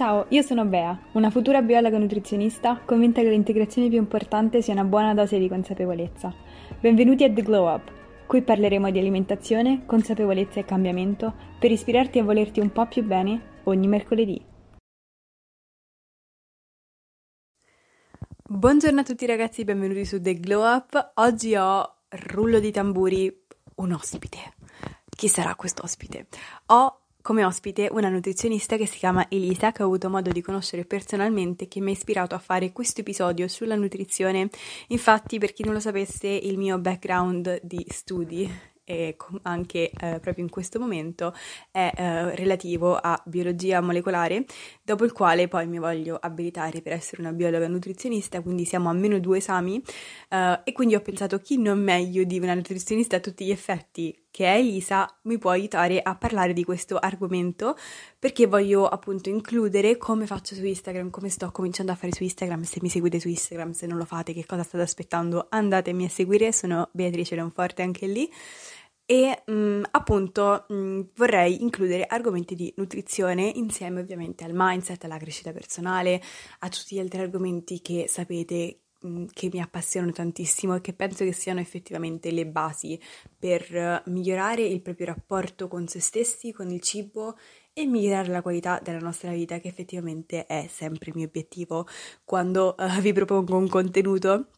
[0.00, 4.84] Ciao, io sono Bea, una futura biologa nutrizionista convinta che l'integrazione più importante sia una
[4.84, 6.34] buona dose di consapevolezza.
[6.80, 7.92] Benvenuti a The Glow Up,
[8.26, 13.60] qui parleremo di alimentazione, consapevolezza e cambiamento per ispirarti a volerti un po' più bene
[13.64, 14.42] ogni mercoledì.
[18.42, 21.12] Buongiorno a tutti ragazzi, benvenuti su The Glow Up.
[21.16, 24.54] Oggi ho rullo di tamburi un ospite.
[25.10, 26.28] Chi sarà questo ospite?
[26.68, 30.84] Ho come ospite una nutrizionista che si chiama Elisa, che ho avuto modo di conoscere
[30.84, 34.48] personalmente, che mi ha ispirato a fare questo episodio sulla nutrizione.
[34.88, 40.42] Infatti, per chi non lo sapesse, il mio background di studi e anche eh, proprio
[40.42, 41.32] in questo momento
[41.70, 44.44] è eh, relativo a biologia molecolare,
[44.82, 48.92] dopo il quale poi mi voglio abilitare per essere una biologa nutrizionista, quindi siamo a
[48.92, 49.80] meno due esami
[50.28, 54.16] eh, e quindi ho pensato chi non meglio di una nutrizionista a tutti gli effetti
[54.30, 57.76] che è Elisa mi può aiutare a parlare di questo argomento?
[58.18, 62.62] Perché voglio appunto includere come faccio su Instagram, come sto cominciando a fare su Instagram,
[62.62, 66.08] se mi seguite su Instagram, se non lo fate, che cosa state aspettando, andatemi a
[66.08, 68.30] seguire, sono Beatrice Leonforte anche lì.
[69.10, 75.02] E mh, mm, appunto mh, mm, vorrei includere argomenti di nutrizione insieme ovviamente al mindset,
[75.02, 76.22] alla crescita personale,
[76.60, 78.82] a tutti gli altri argomenti che sapete
[79.32, 83.00] che mi appassionano tantissimo e che penso che siano effettivamente le basi
[83.38, 87.36] per migliorare il proprio rapporto con se stessi, con il cibo
[87.72, 91.86] e migliorare la qualità della nostra vita, che effettivamente è sempre il mio obiettivo.
[92.24, 94.48] Quando uh, vi propongo un contenuto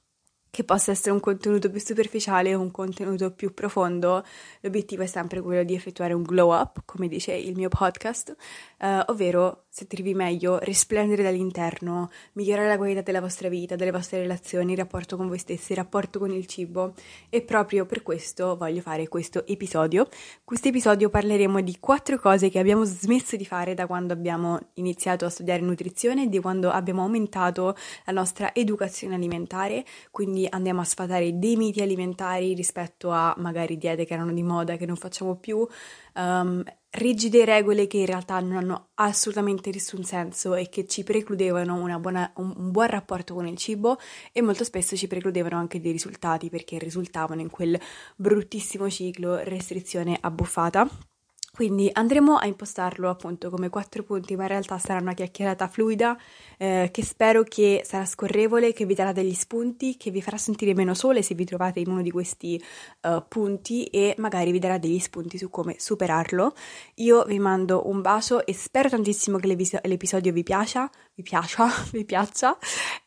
[0.52, 4.22] che possa essere un contenuto più superficiale o un contenuto più profondo,
[4.60, 8.36] l'obiettivo è sempre quello di effettuare un glow up, come dice il mio podcast,
[8.76, 14.72] eh, ovvero sentirvi meglio, risplendere dall'interno, migliorare la qualità della vostra vita, delle vostre relazioni,
[14.72, 16.92] il rapporto con voi stessi, il rapporto con il cibo
[17.30, 20.06] e proprio per questo voglio fare questo episodio.
[20.44, 25.24] Questo episodio parleremo di quattro cose che abbiamo smesso di fare da quando abbiamo iniziato
[25.24, 31.38] a studiare nutrizione, di quando abbiamo aumentato la nostra educazione alimentare, quindi andiamo a sfatare
[31.38, 35.66] dei miti alimentari rispetto a magari diete che erano di moda, che non facciamo più,
[36.14, 41.98] um, rigide regole che in realtà non hanno assolutamente nessun senso e che ci precludevano
[41.98, 43.98] buona, un, buon rapporto con il cibo
[44.32, 47.80] e molto spesso ci precludevano anche dei risultati perché risultavano in quel
[48.16, 51.11] bruttissimo ciclo restrizione abbuffata.
[51.54, 56.18] Quindi andremo a impostarlo appunto come quattro punti, ma in realtà sarà una chiacchierata fluida
[56.56, 60.72] eh, che spero che sarà scorrevole, che vi darà degli spunti, che vi farà sentire
[60.72, 62.58] meno sole se vi trovate in uno di questi
[63.02, 66.54] uh, punti e magari vi darà degli spunti su come superarlo.
[66.94, 69.46] Io vi mando un bacio e spero tantissimo che
[69.82, 72.56] l'episodio vi piaccia, vi piaccia, vi piaccia.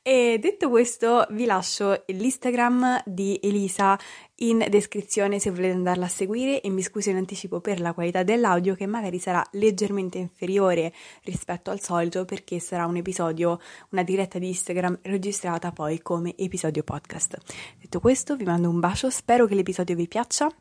[0.02, 3.98] E detto questo vi lascio l'Instagram di Elisa
[4.40, 8.24] in descrizione se volete andarla a seguire e mi scuso in anticipo per la qualità
[8.24, 14.38] dell'audio che magari sarà leggermente inferiore rispetto al solito perché sarà un episodio, una diretta
[14.38, 17.38] di Instagram registrata poi come episodio podcast.
[17.80, 20.52] Detto questo vi mando un bacio, spero che l'episodio vi piaccia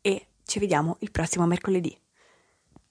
[0.00, 1.96] e ci vediamo il prossimo mercoledì.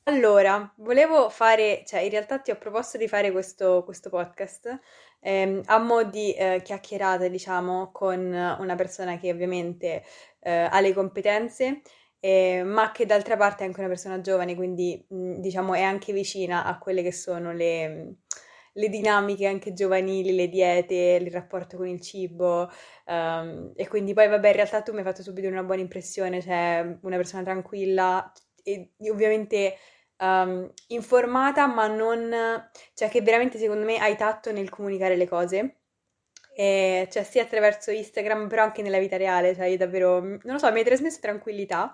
[0.06, 4.80] Allora, volevo fare, cioè in realtà ti ho proposto di fare questo, questo podcast
[5.20, 10.04] ehm, a mo' di eh, chiacchierata, diciamo, con una persona che ovviamente
[10.40, 11.82] eh, ha le competenze,
[12.20, 16.14] eh, ma che d'altra parte è anche una persona giovane, quindi mh, diciamo è anche
[16.14, 18.16] vicina a quelle che sono le,
[18.74, 22.70] le dinamiche anche giovanili, le diete, il rapporto con il cibo.
[23.06, 26.42] Um, e quindi poi, vabbè, in realtà tu mi hai fatto subito una buona impressione,
[26.42, 28.32] cioè una persona tranquilla
[28.64, 29.78] e ovviamente
[30.18, 32.70] um, informata, ma non...
[32.94, 35.76] cioè che veramente secondo me hai tatto nel comunicare le cose.
[36.54, 40.72] E, cioè sia attraverso Instagram, però anche nella vita reale, cioè davvero, non lo so,
[40.72, 41.94] mi hai trasmesso tranquillità.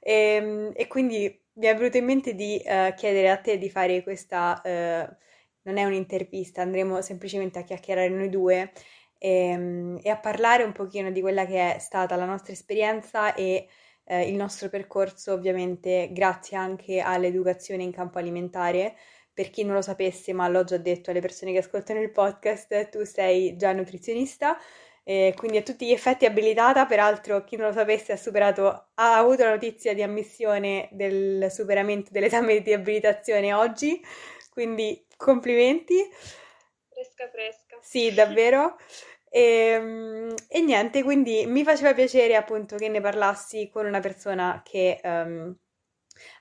[0.00, 3.70] E, ehm, e quindi mi è venuto in mente di uh, chiedere a te di
[3.70, 4.60] fare questa...
[4.64, 5.26] Uh,
[5.68, 8.72] non è un'intervista, andremo semplicemente a chiacchierare noi due
[9.18, 13.34] e, ehm, e, a parlare un pochino di quella che è stata la nostra esperienza
[13.34, 13.68] e
[14.08, 18.96] eh, il nostro percorso ovviamente grazie anche all'educazione in campo alimentare.
[19.32, 22.88] Per chi non lo sapesse, ma l'ho già detto alle persone che ascoltano il podcast,
[22.88, 24.58] tu sei già nutrizionista,
[25.04, 29.16] eh, quindi a tutti gli effetti abilitata, peraltro chi non lo sapesse ha superato, ha
[29.16, 34.02] avuto la notizia di ammissione del superamento dell'esame di abilitazione oggi,
[34.50, 36.02] quindi complimenti.
[36.90, 37.78] Fresca fresca.
[37.80, 38.76] Sì, davvero.
[39.30, 44.62] E, ehm, e, niente, quindi mi faceva piacere appunto che ne parlassi con una persona
[44.64, 45.56] che um,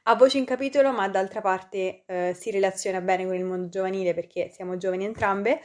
[0.03, 4.13] ha voce in capitolo, ma d'altra parte uh, si relaziona bene con il mondo giovanile
[4.13, 5.61] perché siamo giovani entrambe.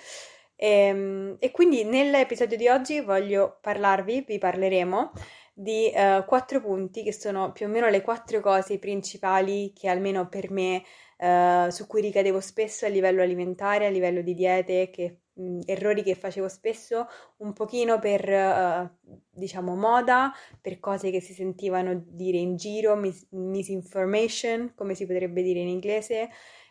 [0.56, 5.12] E, ehm, e quindi nell'episodio di oggi voglio parlarvi, vi parleremo
[5.54, 10.28] di uh, quattro punti che sono più o meno le quattro cose principali che almeno
[10.28, 10.82] per me
[11.18, 15.21] uh, su cui ricadevo spesso a livello alimentare, a livello di diete, che,
[15.64, 17.06] errori che facevo spesso,
[17.38, 23.26] un pochino per uh, diciamo moda, per cose che si sentivano dire in giro, mis-
[23.30, 26.28] misinformation, come si potrebbe dire in inglese.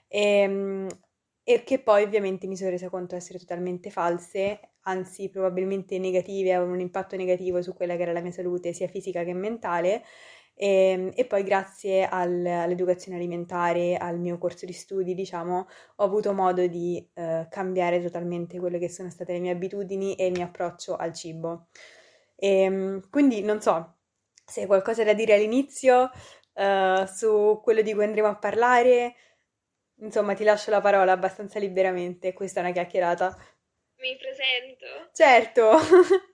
[0.08, 0.88] E, mh,
[1.44, 6.76] e che poi ovviamente mi sono resa conto essere totalmente false, anzi probabilmente negative, avevano
[6.76, 10.04] un impatto negativo su quella che era la mia salute sia fisica che mentale.
[10.53, 16.03] E, ehm, e poi grazie al, all'educazione alimentare, al mio corso di studi, diciamo, ho
[16.03, 20.33] avuto modo di eh, cambiare totalmente quelle che sono state le mie abitudini e il
[20.33, 21.68] mio approccio al cibo.
[22.36, 23.95] E, ehm, quindi non so
[24.45, 26.12] se hai qualcosa da dire all'inizio
[26.53, 29.15] uh, su quello di cui andremo a parlare.
[30.01, 33.38] Insomma, ti lascio la parola abbastanza liberamente, questa è una chiacchierata.
[33.98, 35.09] Mi presento?
[35.13, 35.77] Certo!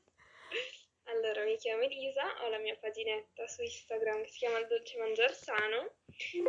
[1.18, 5.34] allora, mi chiamo Elisa, ho la mia paginetta su Instagram che si chiama Dolce Mangiar
[5.34, 5.96] Sano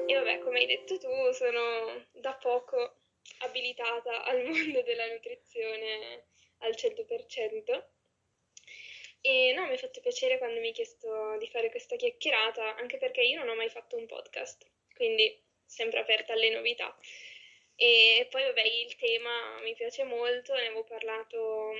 [0.07, 3.01] e vabbè, come hai detto tu, sono da poco
[3.39, 6.27] abilitata al mondo della nutrizione
[6.59, 7.85] al 100%.
[9.21, 12.99] E no, mi ha fatto piacere quando mi hai chiesto di fare questa chiacchierata, anche
[12.99, 16.97] perché io non ho mai fatto un podcast, quindi sempre aperta alle novità.
[17.75, 21.73] E poi, vabbè, il tema mi piace molto, ne avevo parlato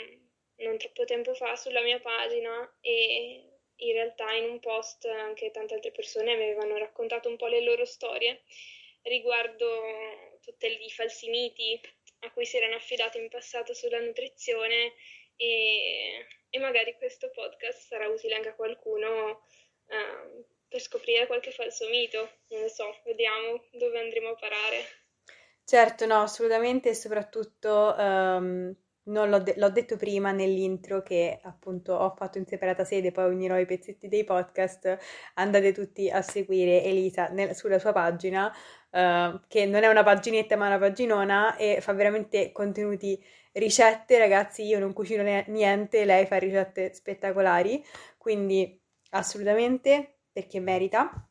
[0.59, 3.45] non troppo tempo fa sulla mia pagina e
[3.77, 7.85] in realtà in un post anche tante altre persone avevano raccontato un po' le loro
[7.85, 8.43] storie
[9.03, 11.81] riguardo tutti i falsi miti
[12.21, 14.95] a cui si erano affidati in passato sulla nutrizione
[15.37, 19.45] e, e magari questo podcast sarà utile anche a qualcuno
[19.87, 22.39] uh, per scoprire qualche falso mito.
[22.49, 24.85] Non lo so, vediamo dove andremo a parare.
[25.65, 28.75] Certo, no, assolutamente, e soprattutto um,
[29.13, 33.59] l'ho, de- l'ho, detto prima nell'intro che appunto ho fatto in separata sede, poi unirò
[33.59, 34.99] i pezzetti dei podcast,
[35.35, 38.47] andate tutti a seguire Elisa nel- sulla sua pagina,
[38.91, 43.23] uh, che non è una paginetta ma una paginona e fa veramente contenuti,
[43.53, 47.85] ricette, ragazzi, io non cucino ne- niente, lei fa ricette spettacolari,
[48.17, 51.29] quindi assolutamente perché merita.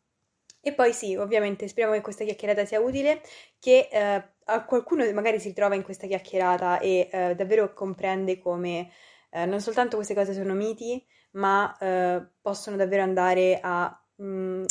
[0.61, 3.21] E poi sì, ovviamente speriamo che questa chiacchierata sia utile,
[3.59, 8.89] che eh, a qualcuno magari si ritrova in questa chiacchierata e eh, davvero comprende come
[9.29, 14.65] eh, non soltanto queste cose sono miti, ma eh, possono davvero andare a mh, mm,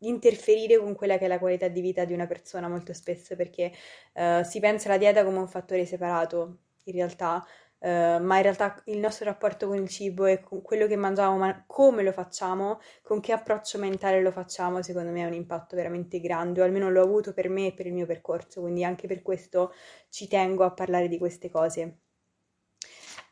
[0.00, 3.72] interferire con quella che è la qualità di vita di una persona molto spesso, perché
[4.12, 7.44] eh, si pensa alla dieta come un fattore separato, in realtà
[7.84, 11.36] Uh, ma in realtà il nostro rapporto con il cibo e con quello che mangiamo,
[11.36, 15.76] ma come lo facciamo, con che approccio mentale lo facciamo, secondo me ha un impatto
[15.76, 19.06] veramente grande, o almeno l'ho avuto per me e per il mio percorso, quindi anche
[19.06, 19.74] per questo
[20.08, 21.98] ci tengo a parlare di queste cose.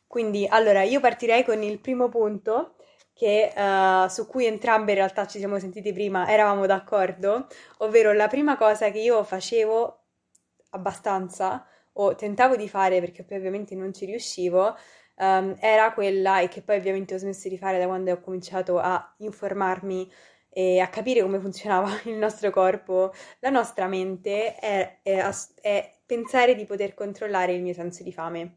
[0.06, 2.76] Quindi, allora, io partirei con il primo punto,
[3.14, 7.46] che, uh, su cui entrambe in realtà ci siamo sentiti prima, eravamo d'accordo,
[7.78, 10.00] ovvero la prima cosa che io facevo
[10.72, 14.76] abbastanza o tentavo di fare perché poi ovviamente non ci riuscivo,
[15.16, 18.78] um, era quella, e che poi ovviamente ho smesso di fare da quando ho cominciato
[18.78, 20.10] a informarmi
[20.54, 25.30] e a capire come funzionava il nostro corpo, la nostra mente, è, è,
[25.60, 28.56] è pensare di poter controllare il mio senso di fame.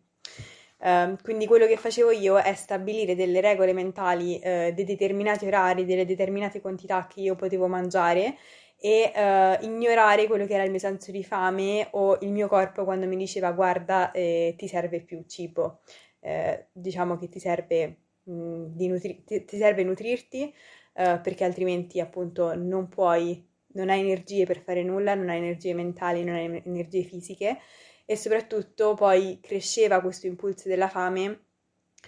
[0.78, 5.86] Uh, quindi quello che facevo io è stabilire delle regole mentali, uh, dei determinati orari,
[5.86, 8.38] delle determinate quantità che io potevo mangiare
[8.86, 12.84] e uh, ignorare quello che era il mio senso di fame o il mio corpo
[12.84, 15.80] quando mi diceva guarda eh, ti serve più cibo,
[16.20, 20.54] eh, diciamo che ti serve, mh, mm, nutri- ti, serve nutrirti
[20.94, 25.74] uh, perché altrimenti appunto non puoi, non hai energie per fare nulla, non hai energie
[25.74, 27.58] mentali, non hai energie fisiche
[28.06, 31.46] e soprattutto poi cresceva questo impulso della fame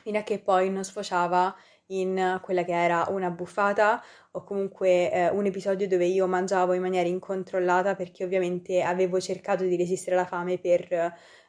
[0.04, 1.56] fino a che poi non sfociava
[1.88, 6.82] in quella che era una buffata o comunque eh, un episodio dove io mangiavo in
[6.82, 10.91] maniera incontrollata perché ovviamente avevo cercato di resistere alla fame per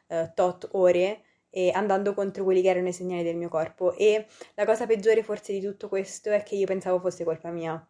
[0.07, 3.93] eh, tot ore e andando contro quelli che erano i segnali del mio corpo.
[3.95, 7.83] E la cosa peggiore forse di tutto questo è che io pensavo fosse colpa mia.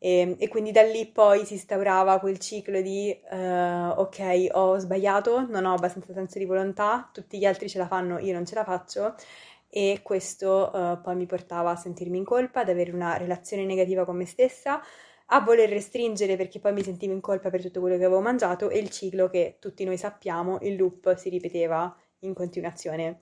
[0.00, 5.46] E, e quindi da lì poi si instaurava quel ciclo di uh, ok ho sbagliato,
[5.48, 8.54] non ho abbastanza senso di volontà, tutti gli altri ce la fanno, io non ce
[8.54, 9.16] la faccio
[9.70, 14.04] e questo uh, poi mi portava a sentirmi in colpa, ad avere una relazione negativa
[14.04, 14.80] con me stessa,
[15.30, 18.70] a voler restringere perché poi mi sentivo in colpa per tutto quello che avevo mangiato
[18.70, 23.20] e il ciclo che tutti noi sappiamo, il loop si ripeteva in continuazione.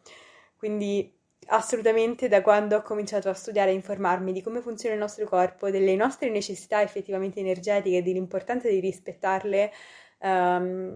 [0.56, 1.12] Quindi
[1.48, 5.70] assolutamente da quando ho cominciato a studiare e informarmi di come funziona il nostro corpo,
[5.70, 9.72] delle nostre necessità effettivamente energetiche e dell'importanza di rispettarle,
[10.20, 10.94] um,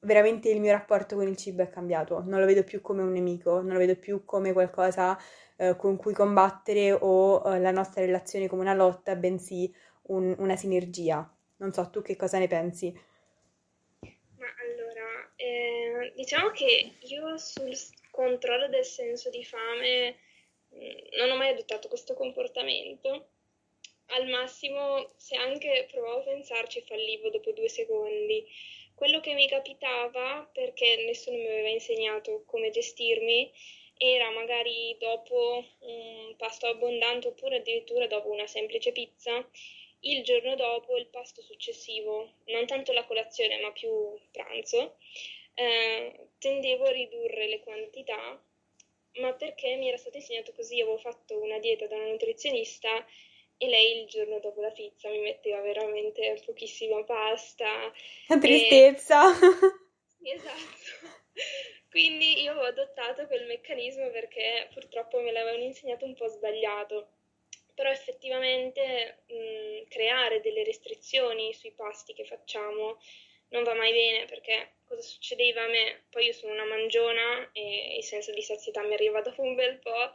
[0.00, 3.12] veramente il mio rapporto con il cibo è cambiato, non lo vedo più come un
[3.12, 5.18] nemico, non lo vedo più come qualcosa
[5.56, 9.72] eh, con cui combattere o eh, la nostra relazione come una lotta, bensì
[10.04, 11.28] un- una sinergia.
[11.56, 12.94] Non so, tu che cosa ne pensi?
[14.38, 17.72] Ma allora, eh, diciamo che io sul
[18.10, 20.16] controllo del senso di fame
[20.70, 23.28] mh, non ho mai adottato questo comportamento.
[24.06, 28.44] Al massimo, se anche provavo a pensarci, fallivo dopo due secondi.
[29.00, 33.50] Quello che mi capitava, perché nessuno mi aveva insegnato come gestirmi,
[33.96, 39.42] era magari dopo un pasto abbondante oppure addirittura dopo una semplice pizza,
[40.00, 43.90] il giorno dopo, il pasto successivo, non tanto la colazione ma più
[44.30, 44.98] pranzo,
[45.54, 48.38] eh, tendevo a ridurre le quantità,
[49.14, 53.06] ma perché mi era stato insegnato così, avevo fatto una dieta da una nutrizionista
[53.62, 57.92] e lei il giorno dopo la pizza mi metteva veramente pochissima pasta.
[58.26, 59.20] E tristezza!
[60.22, 61.18] esatto.
[61.90, 67.08] Quindi io ho adottato quel meccanismo perché purtroppo me l'avevano insegnato un po' sbagliato.
[67.74, 72.98] Però effettivamente mh, creare delle restrizioni sui pasti che facciamo
[73.50, 76.04] non va mai bene perché cosa succedeva a me?
[76.08, 79.78] Poi io sono una mangiona e il senso di sazietà mi arriva dopo un bel
[79.80, 80.14] po'.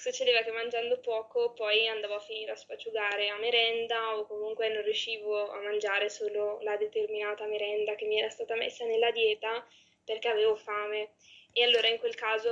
[0.00, 4.82] Succedeva che mangiando poco poi andavo a finire a spacciugare a merenda o comunque non
[4.82, 9.62] riuscivo a mangiare solo la determinata merenda che mi era stata messa nella dieta
[10.02, 11.10] perché avevo fame.
[11.52, 12.50] E allora in quel caso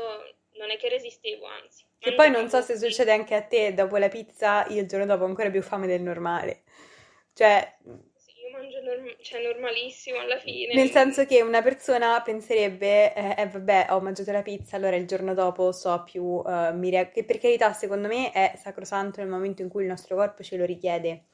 [0.58, 3.72] non è che resistevo, anzi, Che poi non so se e succede anche a te,
[3.72, 6.64] dopo la pizza, io il giorno dopo ho ancora più fame del normale.
[7.32, 7.78] Cioè,
[8.58, 10.74] mangio norm- cioè, normalissimo alla fine.
[10.74, 15.06] nel senso che una persona penserebbe, eh, eh, vabbè, ho mangiato la pizza, allora il
[15.06, 19.28] giorno dopo so più, eh, mi rea- che per carità, secondo me è sacrosanto nel
[19.30, 21.24] momento in cui il nostro corpo ce lo richiede.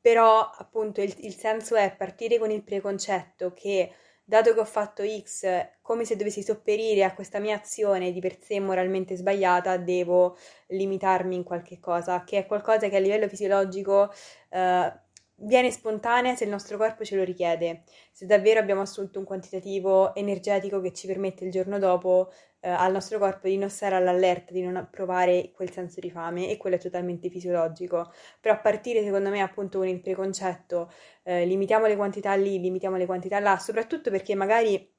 [0.00, 3.92] Però, appunto, il, il senso è partire con il preconcetto che,
[4.24, 5.46] dato che ho fatto X,
[5.82, 10.36] come se dovessi sopperire a questa mia azione di per sé moralmente sbagliata, devo
[10.68, 14.10] limitarmi in qualche cosa, che è qualcosa che a livello fisiologico,
[14.50, 14.92] eh,
[15.40, 17.82] viene spontanea se il nostro corpo ce lo richiede.
[18.12, 22.92] Se davvero abbiamo assunto un quantitativo energetico che ci permette il giorno dopo, eh, al
[22.92, 26.76] nostro corpo di non stare all'allerta, di non provare quel senso di fame, e quello
[26.76, 28.12] è totalmente fisiologico.
[28.40, 30.90] Però a partire, secondo me, appunto con il preconcetto,
[31.22, 34.92] eh, limitiamo le quantità lì, limitiamo le quantità là, soprattutto perché magari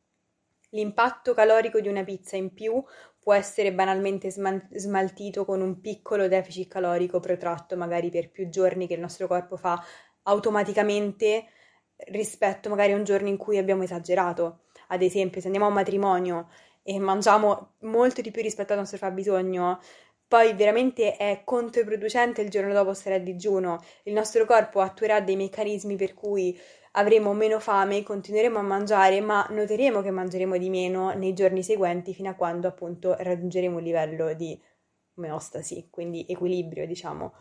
[0.72, 2.84] l'impatto calorico di una pizza in più
[3.20, 8.94] può essere banalmente smaltito con un piccolo deficit calorico protratto, magari per più giorni che
[8.94, 9.84] il nostro corpo fa
[10.24, 11.46] automaticamente
[12.08, 14.62] rispetto magari a un giorno in cui abbiamo esagerato.
[14.88, 16.50] Ad esempio, se andiamo a un matrimonio
[16.84, 19.80] e mangiamo molto di più rispetto al nostro fabbisogno,
[20.28, 23.84] poi veramente è controproducente il giorno dopo stare a digiuno.
[24.04, 26.58] Il nostro corpo attuerà dei meccanismi per cui
[26.94, 32.14] avremo meno fame, continueremo a mangiare, ma noteremo che mangeremo di meno nei giorni seguenti
[32.14, 34.60] fino a quando appunto raggiungeremo un livello di
[35.16, 37.34] omeostasi, quindi equilibrio, diciamo.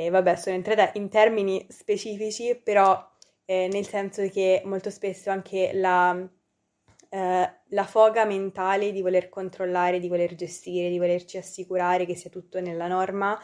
[0.00, 3.06] E vabbè, sono entrata in termini specifici, però
[3.44, 6.26] eh, nel senso che molto spesso anche la,
[7.10, 12.30] eh, la foga mentale di voler controllare, di voler gestire, di volerci assicurare che sia
[12.30, 13.38] tutto nella norma,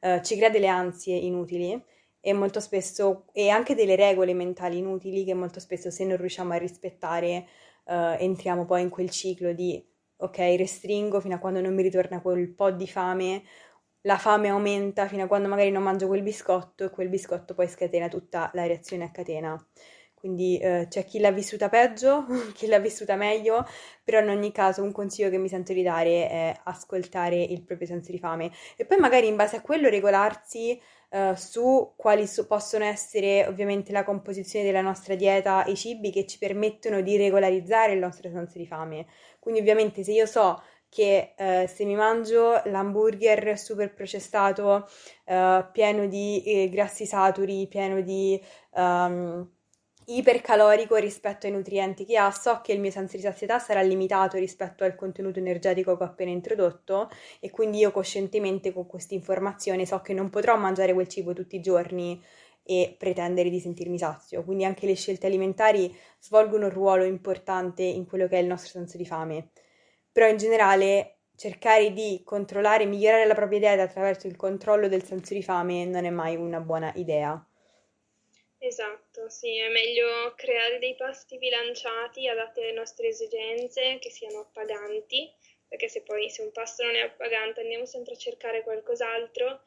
[0.00, 1.80] eh, ci crea delle ansie inutili
[2.18, 6.52] e molto spesso, e anche delle regole mentali inutili che molto spesso se non riusciamo
[6.54, 7.46] a rispettare,
[7.86, 9.80] eh, entriamo poi in quel ciclo di
[10.16, 13.42] ok, restringo fino a quando non mi ritorna quel po' di fame,
[14.02, 17.68] la fame aumenta fino a quando magari non mangio quel biscotto e quel biscotto poi
[17.68, 19.66] scatena tutta la reazione a catena.
[20.14, 23.66] Quindi eh, c'è chi l'ha vissuta peggio, chi l'ha vissuta meglio,
[24.04, 27.86] però in ogni caso un consiglio che mi sento di dare è ascoltare il proprio
[27.86, 30.78] senso di fame e poi magari in base a quello regolarsi
[31.10, 36.10] eh, su quali so- possono essere ovviamente la composizione della nostra dieta e i cibi
[36.10, 39.06] che ci permettono di regolarizzare il nostro senso di fame.
[39.38, 44.86] Quindi ovviamente se io so che eh, se mi mangio l'hamburger super processato,
[45.24, 48.38] eh, pieno di eh, grassi saturi, pieno di
[48.74, 49.48] ehm,
[50.06, 54.36] ipercalorico rispetto ai nutrienti che ha, so che il mio senso di sazietà sarà limitato
[54.36, 59.86] rispetto al contenuto energetico che ho appena introdotto e quindi io coscientemente con questa informazione
[59.86, 62.20] so che non potrò mangiare quel cibo tutti i giorni
[62.64, 64.44] e pretendere di sentirmi sazio.
[64.44, 68.70] Quindi anche le scelte alimentari svolgono un ruolo importante in quello che è il nostro
[68.70, 69.50] senso di fame.
[70.12, 75.04] Però in generale cercare di controllare e migliorare la propria dieta attraverso il controllo del
[75.04, 77.42] senso di fame non è mai una buona idea.
[78.58, 85.32] Esatto, sì, è meglio creare dei pasti bilanciati adatti alle nostre esigenze, che siano appaganti,
[85.66, 89.62] perché se poi se un pasto non è appagante andiamo sempre a cercare qualcos'altro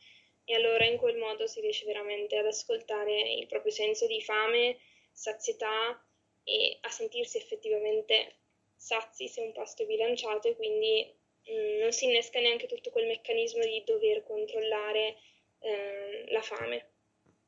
[0.46, 4.78] e allora in quel modo si riesce veramente ad ascoltare il proprio senso di fame,
[5.12, 6.06] sazietà
[6.44, 8.43] e a sentirsi effettivamente
[8.84, 11.16] sazi se un pasto è bilanciato e quindi
[11.52, 15.16] mm, non si innesca neanche tutto quel meccanismo di dover controllare
[15.60, 16.92] eh, la fame.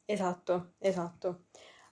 [0.05, 1.45] Esatto, esatto.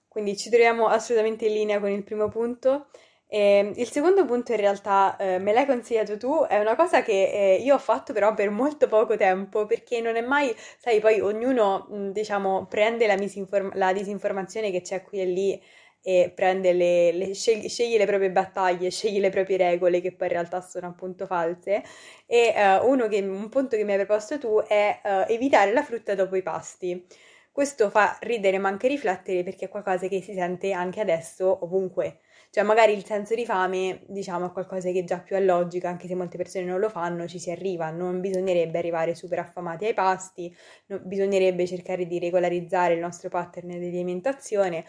[0.08, 2.88] Quindi ci troviamo assolutamente in linea con il primo punto.
[3.28, 7.56] E il secondo punto in realtà eh, me l'hai consigliato tu, è una cosa che
[7.56, 11.20] eh, io ho fatto però per molto poco tempo, perché non è mai, sai, poi
[11.20, 15.64] ognuno, mh, diciamo, prende la, misinform- la disinformazione che c'è qui e lì
[16.04, 16.34] e
[16.74, 20.62] le, le sceglie, sceglie, le proprie battaglie, sceglie le proprie regole che poi in realtà
[20.62, 21.82] sono appunto false.
[22.26, 26.14] E uh, che, un punto che mi hai proposto tu è uh, evitare la frutta
[26.16, 27.06] dopo i pasti.
[27.52, 32.20] Questo fa ridere ma anche riflettere perché è qualcosa che si sente anche adesso ovunque.
[32.50, 36.08] Cioè magari il senso di fame, diciamo, è qualcosa che già più è logico, anche
[36.08, 37.90] se molte persone non lo fanno, ci si arriva.
[37.90, 40.56] Non bisognerebbe arrivare super affamati ai pasti,
[40.86, 44.86] bisognerebbe cercare di regolarizzare il nostro pattern di alimentazione.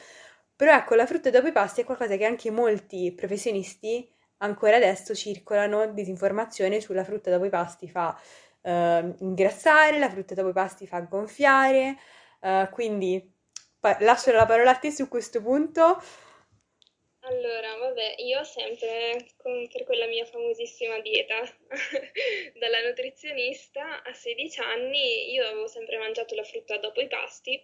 [0.57, 4.09] Però ecco, la frutta dopo i pasti è qualcosa che anche molti professionisti
[4.39, 8.19] ancora adesso circolano disinformazione sulla frutta dopo i pasti fa
[8.63, 11.99] uh, ingrassare, la frutta dopo i pasti fa gonfiare,
[12.41, 13.33] uh, quindi
[13.81, 16.01] pa- lascio la parola a te su questo punto.
[17.27, 21.41] Allora, vabbè, io sempre con, per quella mia famosissima dieta
[22.61, 27.59] dalla nutrizionista a 16 anni io avevo sempre mangiato la frutta dopo i pasti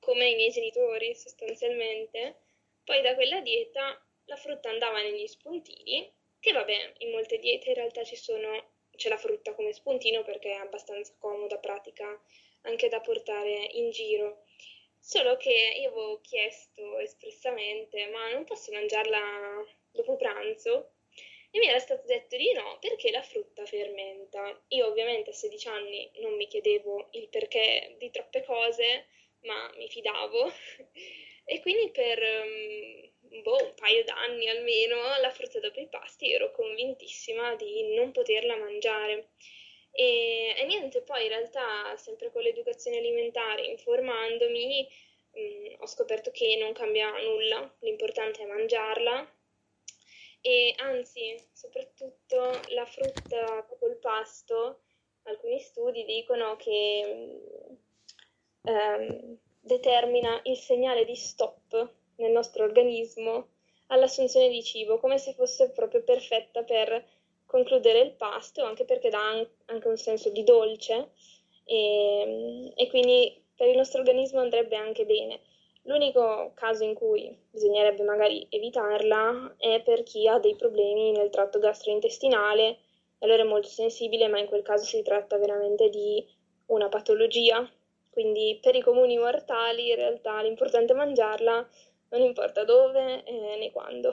[0.00, 2.36] come i miei genitori sostanzialmente.
[2.84, 7.74] Poi da quella dieta la frutta andava negli spuntini, che vabbè, in molte diete in
[7.74, 12.20] realtà ci sono, c'è la frutta come spuntino perché è abbastanza comoda, pratica
[12.62, 14.44] anche da portare in giro.
[14.98, 20.92] Solo che io avevo chiesto espressamente, ma non posso mangiarla dopo pranzo?
[21.50, 24.62] E mi era stato detto di no perché la frutta fermenta.
[24.68, 29.06] Io ovviamente a 16 anni non mi chiedevo il perché di troppe cose,
[29.42, 30.52] ma mi fidavo
[31.44, 36.50] e quindi per um, boh, un paio d'anni almeno la frutta dopo i pasti ero
[36.52, 39.30] convintissima di non poterla mangiare.
[39.92, 44.88] E, e niente, poi in realtà sempre con l'educazione alimentare, informandomi,
[45.32, 49.38] um, ho scoperto che non cambia nulla, l'importante è mangiarla
[50.42, 54.80] e anzi, soprattutto la frutta il pasto,
[55.24, 57.78] alcuni studi dicono che
[58.62, 63.48] ehm, determina il segnale di stop nel nostro organismo
[63.88, 67.04] all'assunzione di cibo, come se fosse proprio perfetta per
[67.46, 71.10] concludere il pasto, anche perché dà anche un senso di dolce
[71.64, 75.40] e, e quindi per il nostro organismo andrebbe anche bene.
[75.84, 81.58] L'unico caso in cui bisognerebbe magari evitarla è per chi ha dei problemi nel tratto
[81.58, 82.78] gastrointestinale,
[83.18, 86.24] allora è molto sensibile, ma in quel caso si tratta veramente di
[86.66, 87.68] una patologia
[88.10, 91.68] quindi per i comuni mortali in realtà l'importante è mangiarla,
[92.10, 94.12] non importa dove eh, né quando.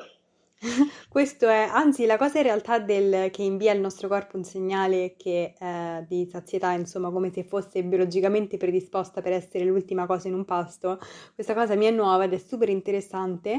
[1.07, 5.15] Questo è, anzi, la cosa in realtà del, che invia al nostro corpo un segnale
[5.15, 10.33] che, eh, di sazietà, insomma, come se fosse biologicamente predisposta per essere l'ultima cosa in
[10.33, 10.99] un pasto,
[11.35, 13.51] questa cosa mi è nuova ed è super interessante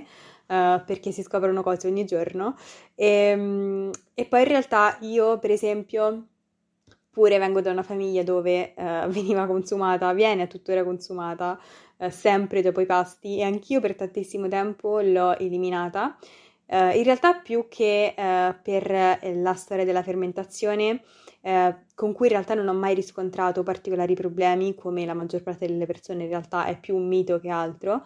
[0.46, 2.56] eh, perché si scoprono cose ogni giorno.
[2.94, 6.26] E, ehm, e poi in realtà io, per esempio,
[7.18, 11.58] Oppure vengo da una famiglia dove eh, veniva consumata, viene tuttora consumata
[11.96, 16.16] eh, sempre dopo i pasti e anch'io per tantissimo tempo l'ho eliminata.
[16.64, 21.02] Eh, in realtà più che eh, per eh, la storia della fermentazione,
[21.40, 25.66] eh, con cui in realtà non ho mai riscontrato particolari problemi, come la maggior parte
[25.66, 28.04] delle persone in realtà è più un mito che altro,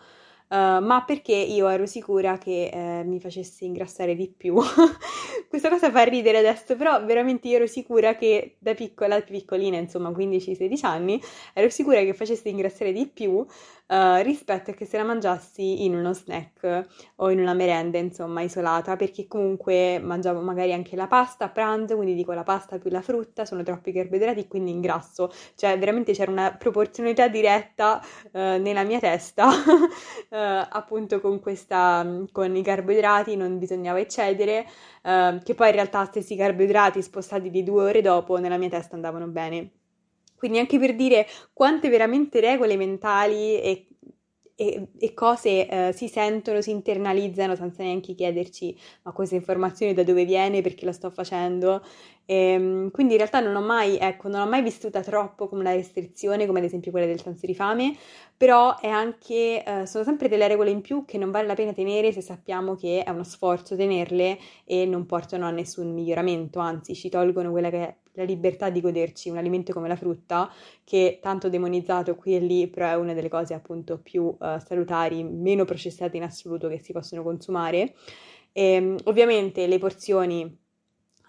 [0.52, 4.54] Uh, ma perché io ero sicura che uh, mi facesse ingrassare di più.
[5.48, 10.84] Questa cosa fa ridere adesso, però veramente ero sicura che da piccola, piccolina, insomma 15-16
[10.84, 11.22] anni,
[11.54, 13.46] ero sicura che facesse ingrassare di più
[13.92, 16.86] uh, rispetto a che se la mangiassi in uno snack
[17.16, 21.96] o in una merenda, insomma, isolata, perché comunque mangiavo magari anche la pasta a pranzo,
[21.96, 25.30] quindi dico la pasta più la frutta, sono troppi carboidrati, quindi ingrasso.
[25.54, 29.48] Cioè, veramente c'era una proporzionalità diretta uh, nella mia testa,
[30.42, 34.66] uh, appunto con questa, con i carboidrati non bisognava eccedere,
[35.02, 39.26] che poi in realtà stessi carboidrati spostati di due ore dopo nella mia testa andavano
[39.26, 39.70] bene.
[40.36, 43.86] Quindi anche per dire quante veramente regole mentali e,
[44.56, 50.02] e, e cose eh, si sentono, si internalizzano senza neanche chiederci ma questa informazione da
[50.02, 51.80] dove viene, perché la sto facendo.
[52.24, 55.60] E, ehm, quindi in realtà non ho mai, ecco, non ho mai vissuta troppo come
[55.62, 57.94] una restrizione, come ad esempio quella del senso di fame,
[58.36, 62.12] però anche, eh, sono sempre delle regole in più che non vale la pena tenere
[62.12, 67.08] se sappiamo che è uno sforzo tenerle e non portano a nessun miglioramento, anzi ci
[67.08, 70.50] tolgono quella che è la libertà di goderci un alimento come la frutta,
[70.84, 75.24] che tanto demonizzato qui e lì, però è una delle cose appunto più uh, salutari,
[75.24, 77.94] meno processate in assoluto che si possono consumare.
[78.52, 80.60] E, ehm, ovviamente le porzioni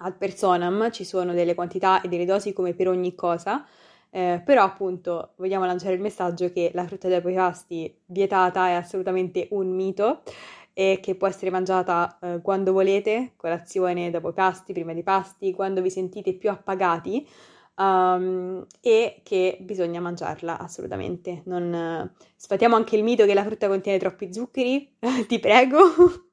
[0.04, 3.66] ad personam, ci sono delle quantità e delle dosi come per ogni cosa,
[4.10, 8.74] eh, però appunto vogliamo lanciare il messaggio che la frutta dopo i pasti vietata è
[8.74, 10.22] assolutamente un mito
[10.74, 15.54] e che può essere mangiata eh, quando volete, colazione dopo i pasti, prima dei pasti,
[15.54, 17.28] quando vi sentite più appagati
[17.76, 21.42] um, e che bisogna mangiarla assolutamente.
[21.46, 24.96] Non, uh, sfatiamo anche il mito che la frutta contiene troppi zuccheri,
[25.28, 26.33] ti prego.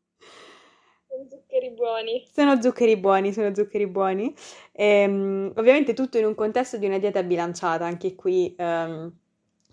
[1.29, 2.27] Zuccheri buoni.
[2.33, 4.35] Sono zuccheri buoni, sono zuccheri buoni.
[4.73, 9.13] E, um, ovviamente tutto in un contesto di una dieta bilanciata, anche qui um,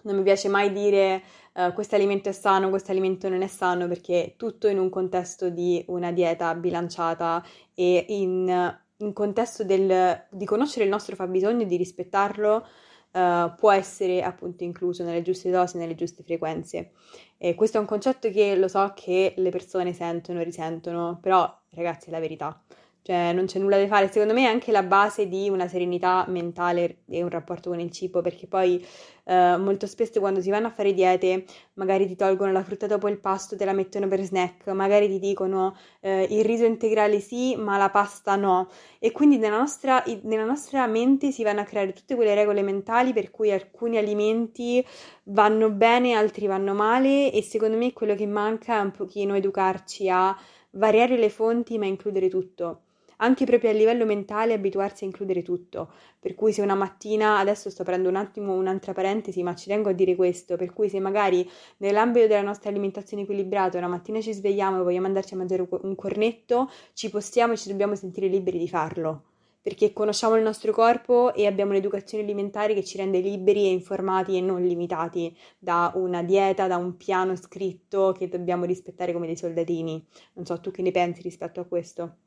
[0.01, 3.87] non mi piace mai dire uh, questo alimento è sano, questo alimento non è sano,
[3.87, 10.45] perché tutto in un contesto di una dieta bilanciata e in in contesto del, di
[10.45, 12.65] conoscere il nostro fabbisogno e di rispettarlo
[13.11, 16.91] uh, può essere appunto incluso nelle giuste dosi, nelle giuste frequenze.
[17.39, 22.09] E questo è un concetto che lo so che le persone sentono, risentono, però ragazzi
[22.09, 22.59] è la verità
[23.07, 24.11] cioè non c'è nulla da fare.
[24.11, 27.89] Secondo me è anche la base di una serenità mentale e un rapporto con il
[27.89, 28.85] cibo, perché poi
[29.23, 33.07] eh, molto spesso quando si vanno a fare diete, magari ti tolgono la frutta dopo
[33.07, 37.55] il pasto, te la mettono per snack, magari ti dicono eh, il riso integrale sì,
[37.55, 38.67] ma la pasta no.
[38.99, 43.13] E quindi nella nostra, nella nostra mente si vanno a creare tutte quelle regole mentali
[43.13, 44.85] per cui alcuni alimenti
[45.23, 50.09] vanno bene, altri vanno male, e secondo me quello che manca è un pochino educarci
[50.09, 50.37] a
[50.71, 52.81] variare le fonti ma includere tutto
[53.17, 55.91] anche proprio a livello mentale abituarsi a includere tutto.
[56.19, 59.89] Per cui se una mattina, adesso sto aprendo un attimo un'altra parentesi, ma ci tengo
[59.89, 64.33] a dire questo, per cui se magari nell'ambito della nostra alimentazione equilibrata una mattina ci
[64.33, 68.57] svegliamo e vogliamo andarci a mangiare un cornetto, ci possiamo e ci dobbiamo sentire liberi
[68.57, 69.23] di farlo
[69.67, 74.37] perché conosciamo il nostro corpo e abbiamo un'educazione alimentare che ci rende liberi e informati
[74.37, 79.35] e non limitati da una dieta, da un piano scritto che dobbiamo rispettare come dei
[79.35, 80.07] soldatini.
[80.35, 82.26] Non so, tu che ne pensi rispetto a questo?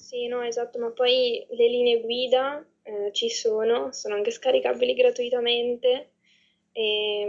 [0.00, 6.12] Sì, no, esatto, ma poi le linee guida eh, ci sono, sono anche scaricabili gratuitamente
[6.72, 7.24] e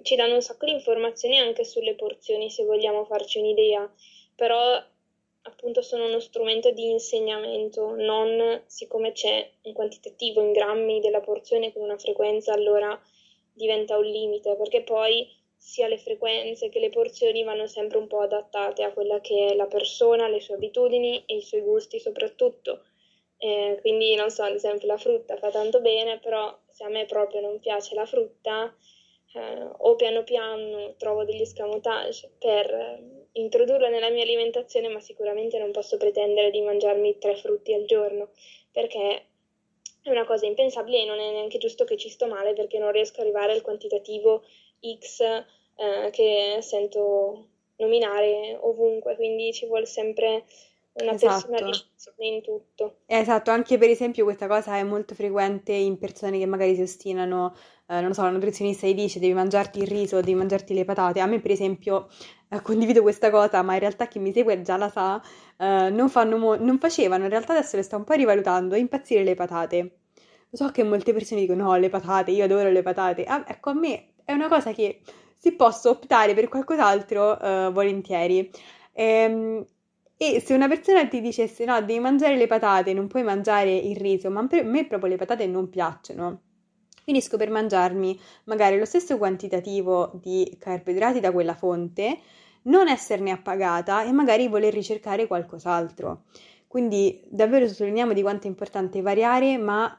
[0.00, 3.92] mm, ci danno un sacco di informazioni anche sulle porzioni se vogliamo farci un'idea,
[4.36, 4.80] però
[5.42, 11.72] appunto sono uno strumento di insegnamento, non siccome c'è un quantitativo in grammi della porzione
[11.72, 12.98] con una frequenza allora
[13.52, 18.20] diventa un limite, perché poi sia le frequenze che le porzioni vanno sempre un po'
[18.20, 22.84] adattate a quella che è la persona, le sue abitudini e i suoi gusti soprattutto.
[23.36, 27.04] Eh, quindi non so, ad esempio la frutta fa tanto bene, però se a me
[27.06, 28.74] proprio non piace la frutta,
[29.34, 35.58] eh, o piano piano trovo degli escamotage per eh, introdurla nella mia alimentazione, ma sicuramente
[35.58, 38.30] non posso pretendere di mangiarmi tre frutti al giorno,
[38.72, 39.26] perché
[40.02, 42.92] è una cosa impensabile e non è neanche giusto che ci sto male perché non
[42.92, 44.44] riesco ad arrivare al quantitativo
[44.80, 50.44] X eh, che sento nominare ovunque, quindi ci vuole sempre
[51.00, 51.46] una esatto.
[51.46, 52.96] personalizzazione in tutto.
[53.06, 57.54] Esatto, anche per esempio questa cosa è molto frequente in persone che magari si ostinano,
[57.86, 60.84] eh, non lo so, la nutrizionista gli dice devi mangiarti il riso, devi mangiarti le
[60.84, 61.20] patate.
[61.20, 62.08] A me per esempio
[62.48, 65.22] eh, condivido questa cosa, ma in realtà chi mi segue già la sa,
[65.58, 69.34] eh, non, mo- non facevano, in realtà adesso le sto un po' rivalutando, impazzire le
[69.34, 69.92] patate.
[70.50, 73.24] So che molte persone dicono no, le patate, io adoro le patate.
[73.24, 75.00] Ah, ecco, a me è una cosa che
[75.38, 78.50] si posso optare per qualcos'altro uh, volentieri.
[78.92, 79.64] Ehm,
[80.18, 83.96] e se una persona ti dicesse no, devi mangiare le patate, non puoi mangiare il
[83.96, 86.40] riso, ma per me proprio le patate non piacciono,
[87.04, 92.18] finisco per mangiarmi magari lo stesso quantitativo di carboidrati da quella fonte,
[92.64, 96.24] non esserne appagata e magari voler ricercare qualcos'altro.
[96.66, 99.98] Quindi davvero sottolineiamo di quanto è importante variare, ma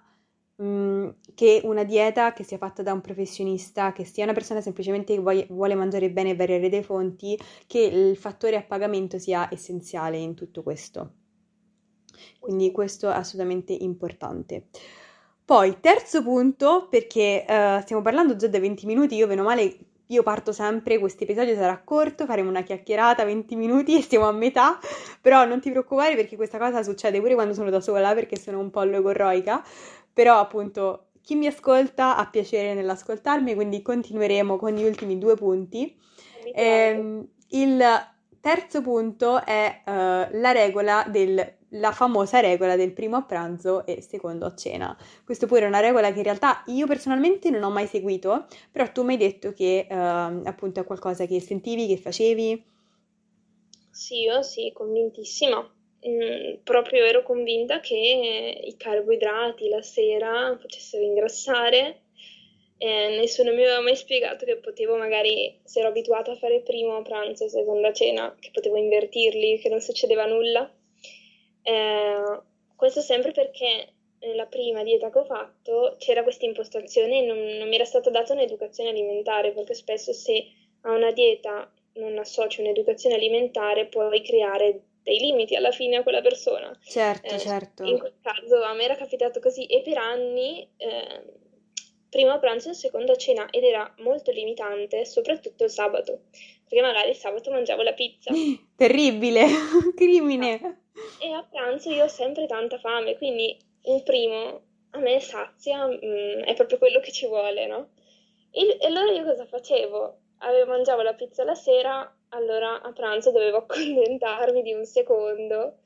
[0.62, 5.16] Mm, che una dieta che sia fatta da un professionista, che sia una persona semplicemente
[5.16, 10.18] che vuole, mangiare bene e variare dei fonti, che il fattore a pagamento sia essenziale
[10.18, 11.14] in tutto questo.
[12.40, 14.68] Quindi questo è assolutamente importante.
[15.46, 19.78] Poi, terzo punto, perché uh, stiamo parlando già da 20 minuti, io meno male
[20.12, 24.32] io parto sempre, questo episodio sarà corto, faremo una chiacchierata 20 minuti e stiamo a
[24.32, 24.80] metà,
[25.22, 28.60] però non ti preoccupare perché questa cosa succede pure quando sono da sola perché sono
[28.60, 29.64] un po' logorroica
[30.20, 35.98] però appunto chi mi ascolta ha piacere nell'ascoltarmi, quindi continueremo con gli ultimi due punti.
[36.54, 37.82] Eh, il
[38.42, 44.02] terzo punto è uh, la regola del la famosa regola del primo a pranzo e
[44.02, 44.98] secondo a cena.
[45.24, 48.92] Questo pure è una regola che in realtà io personalmente non ho mai seguito, però
[48.92, 52.66] tu mi hai detto che uh, appunto è qualcosa che sentivi, che facevi.
[53.90, 55.79] Sì, io sì, convintissima.
[56.64, 62.04] Proprio ero convinta che i carboidrati la sera facessero ingrassare.
[62.78, 67.02] Eh, nessuno mi aveva mai spiegato che potevo magari, se ero abituata a fare primo
[67.02, 70.72] pranzo e seconda cena, che potevo invertirli, che non succedeva nulla.
[71.62, 72.42] Eh,
[72.78, 77.68] questo sempre perché nella prima dieta che ho fatto c'era questa impostazione e non, non
[77.68, 80.46] mi era stata data un'educazione alimentare, perché spesso se
[80.84, 86.22] a una dieta non associ un'educazione alimentare puoi creare dei limiti alla fine a quella
[86.22, 86.72] persona.
[86.82, 87.84] Certo, eh, certo.
[87.84, 91.24] In quel caso a me era capitato così e per anni, eh,
[92.10, 96.24] prima a pranzo e seconda cena, ed era molto limitante, soprattutto il sabato,
[96.68, 98.32] perché magari il sabato mangiavo la pizza.
[98.76, 99.46] Terribile,
[99.96, 100.84] crimine.
[101.22, 106.00] E a pranzo io ho sempre tanta fame, quindi un primo a me sazia, mh,
[106.04, 107.90] mm, è proprio quello che ci vuole, no?
[108.52, 110.18] E, e allora io cosa facevo?
[110.40, 115.80] Avevo, mangiavo la pizza la sera, allora a pranzo dovevo accontentarmi di un secondo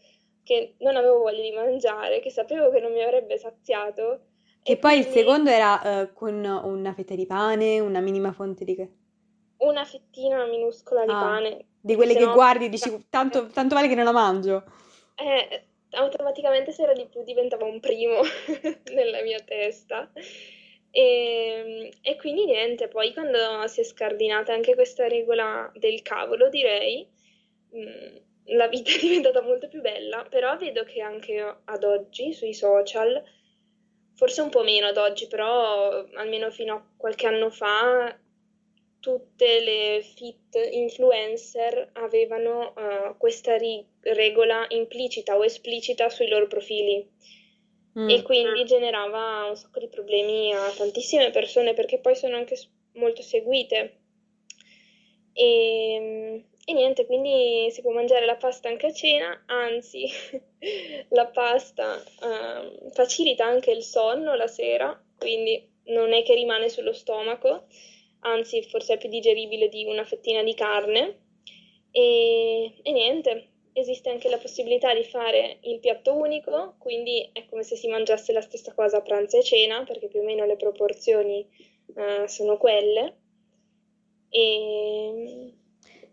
[0.44, 4.26] che non avevo voglia di mangiare, che sapevo che non mi avrebbe saziato.
[4.62, 5.08] Che poi quindi...
[5.08, 9.02] il secondo era uh, con una fetta di pane, una minima fonte di...
[9.58, 11.66] Una fettina minuscola di ah, pane.
[11.80, 12.34] Di quelle che no...
[12.34, 14.64] guardi e dici tanto, tanto vale che non la mangio.
[15.16, 18.22] Eh, automaticamente se era di più diventava un primo
[18.94, 20.12] nella mia testa.
[20.96, 26.50] E, ehm, e, quindi niente, poi quando si è scardinata anche questa regola del cavolo,
[26.50, 27.08] direi,
[27.76, 28.16] mm,
[28.58, 33.24] la vita è diventata molto più bella, però vedo che anche ad oggi sui social,
[34.16, 38.16] forse un po' meno ad oggi, però almeno fino a qualche anno fa,
[39.00, 47.06] tutte le fit influencer avevano uh, questa ri- regola implicita o esplicita sui loro profili
[47.98, 48.10] mm.
[48.10, 52.58] e quindi generava un sacco di problemi a tantissime persone perché poi sono anche
[52.94, 54.00] molto seguite.
[55.34, 60.08] E, e niente, quindi si può mangiare la pasta anche a cena, anzi
[61.10, 66.94] la pasta uh, facilita anche il sonno la sera, quindi non è che rimane sullo
[66.94, 67.66] stomaco
[68.24, 71.20] anzi forse è più digeribile di una fettina di carne.
[71.92, 77.64] E, e niente, esiste anche la possibilità di fare il piatto unico, quindi è come
[77.64, 80.56] se si mangiasse la stessa cosa a pranzo e cena, perché più o meno le
[80.56, 81.46] proporzioni
[81.96, 83.18] uh, sono quelle.
[84.30, 85.54] E...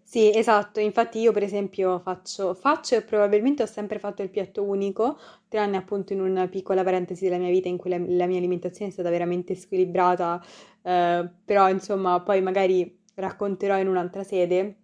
[0.03, 4.65] Sì, esatto, infatti io per esempio faccio, faccio e probabilmente ho sempre fatto il piatto
[4.65, 5.17] unico,
[5.49, 8.91] tranne appunto in una piccola parentesi della mia vita in cui la, la mia alimentazione
[8.91, 10.43] è stata veramente squilibrata
[10.83, 14.77] eh, però insomma poi magari racconterò in un'altra sede,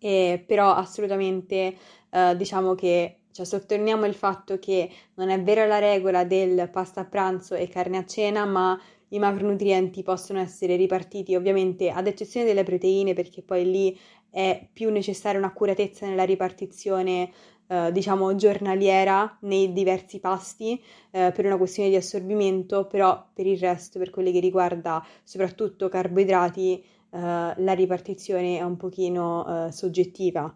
[0.00, 1.76] e, però assolutamente
[2.10, 7.02] eh, diciamo che cioè, sottolineiamo il fatto che non è vera la regola del pasta
[7.02, 12.46] a pranzo e carne a cena, ma i macronutrienti possono essere ripartiti ovviamente ad eccezione
[12.46, 13.98] delle proteine perché poi lì
[14.30, 17.30] è più necessaria un'accuratezza nella ripartizione
[17.66, 20.82] eh, diciamo giornaliera nei diversi pasti
[21.12, 25.88] eh, per una questione di assorbimento, però per il resto, per quelli che riguarda soprattutto
[25.88, 30.54] carboidrati, eh, la ripartizione è un pochino eh, soggettiva.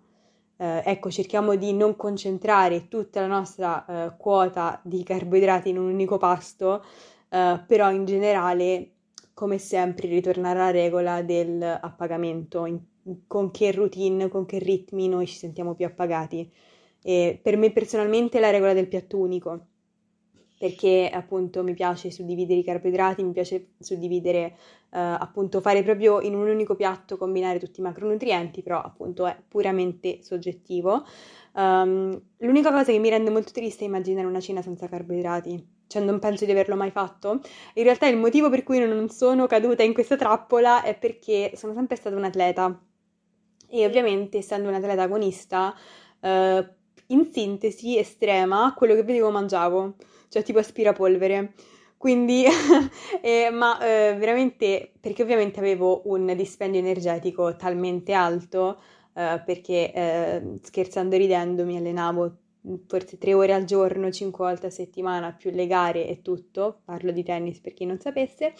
[0.56, 6.16] Eh, ecco, cerchiamo di non concentrare tutta la nostra quota di carboidrati in un unico
[6.18, 6.84] pasto,
[7.28, 8.94] però in generale
[9.34, 12.78] come sempre ritornare alla regola del appagamento, in,
[13.26, 16.50] con che routine, con che ritmi noi ci sentiamo più appagati.
[17.02, 19.66] E per me personalmente è la regola del piatto unico,
[20.64, 24.56] perché appunto mi piace suddividere i carboidrati, mi piace suddividere,
[24.92, 29.36] uh, appunto fare proprio in un unico piatto, combinare tutti i macronutrienti, però appunto è
[29.46, 31.04] puramente soggettivo.
[31.52, 36.02] Um, l'unica cosa che mi rende molto triste è immaginare una cena senza carboidrati, cioè
[36.02, 37.42] non penso di averlo mai fatto.
[37.74, 41.74] In realtà il motivo per cui non sono caduta in questa trappola è perché sono
[41.74, 42.80] sempre stata un atleta
[43.68, 45.74] e ovviamente essendo un atleta agonista
[46.20, 46.66] uh,
[47.08, 49.96] in sintesi estrema, quello che vedevo mangiavo,
[50.34, 51.52] cioè tipo aspirapolvere.
[51.96, 52.44] Quindi,
[53.22, 58.80] eh, ma eh, veramente, perché ovviamente avevo un dispendio energetico talmente alto,
[59.14, 62.38] eh, perché eh, scherzando e ridendo mi allenavo
[62.88, 67.12] forse tre ore al giorno, cinque volte a settimana, più le gare e tutto, parlo
[67.12, 68.54] di tennis per chi non sapesse,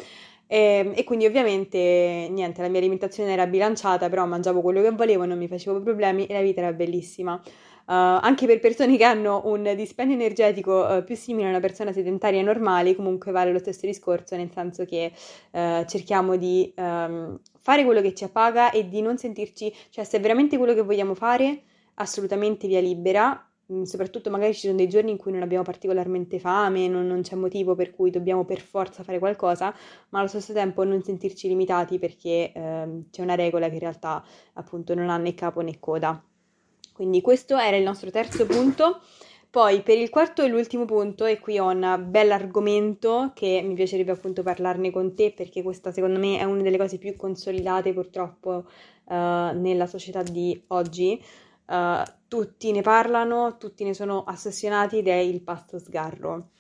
[0.47, 4.91] e, ehm, e, quindi ovviamente niente, la mia alimentazione era bilanciata, però mangiavo quello che
[4.91, 7.43] volevo, non mi facevo problemi e la vita era bellissima.
[7.87, 11.93] Uh, anche per persone che hanno un dispendio energetico uh, più simile a una persona
[11.93, 15.13] sedentaria normale, comunque vale lo stesso discorso, nel senso che
[15.51, 20.17] uh, cerchiamo di um, fare quello che ci appaga e di non sentirci, cioè se
[20.17, 21.63] è veramente quello che vogliamo fare,
[21.97, 26.39] assolutamente via libera, mm, soprattutto magari ci sono dei giorni in cui non abbiamo particolarmente
[26.39, 29.75] fame, non, non c'è motivo per cui dobbiamo per forza fare qualcosa,
[30.09, 34.25] ma allo stesso tempo non sentirci limitati perché ehm, c'è una regola che in realtà
[34.55, 36.23] appunto non ha né capo né coda.
[36.95, 39.01] Quindi questo era il nostro terzo punto.
[39.51, 43.75] Poi per il quarto e l'ultimo punto, e qui ho un bel argomento che mi
[43.75, 47.93] piacerebbe appunto parlarne con te perché questa secondo me è una delle cose più consolidate
[47.93, 48.65] purtroppo
[49.05, 51.23] uh, nella società di oggi,
[51.67, 56.51] uh, tutti ne parlano, tutti ne sono ossessionati ed è il pasto sgarro.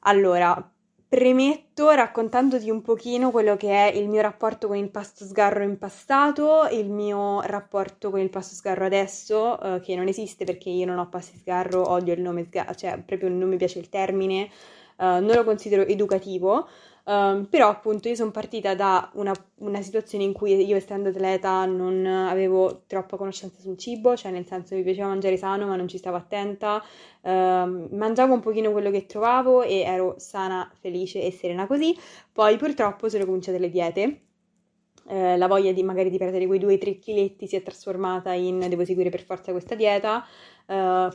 [0.00, 0.72] Allora,
[1.12, 5.76] premetto raccontandoti un pochino quello che è il mio rapporto con il pasto sgarro in
[5.76, 10.86] passato, il mio rapporto con il pasto sgarro adesso, uh, che non esiste perché io
[10.86, 14.48] non ho pasti sgarro, odio il nome sgarro, cioè proprio non mi piace il termine,
[14.96, 16.66] uh, non lo considero educativo.
[17.04, 21.64] Um, però appunto io sono partita da una, una, situazione in cui io essendo atleta
[21.64, 25.88] non avevo troppa conoscenza sul cibo, cioè nel senso mi piaceva mangiare sano ma non
[25.88, 26.80] ci stavo attenta,
[27.22, 31.96] um, mangiavo un pochino quello che trovavo e ero sana, felice e serena così,
[32.30, 34.20] poi purtroppo sono cominciate le diete.
[35.08, 38.84] Eh, la voglia di magari di perdere quei 2-3 chiletti si è trasformata in devo
[38.84, 40.24] seguire per forza questa dieta,
[40.66, 41.08] uh,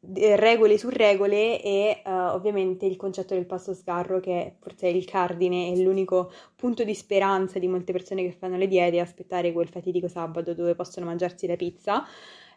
[0.00, 5.04] regole su regole e uh, ovviamente il concetto del passo sgarro che forse è il
[5.04, 9.68] cardine e l'unico punto di speranza di molte persone che fanno le diete aspettare quel
[9.68, 12.04] fatidico sabato dove possono mangiarsi la pizza.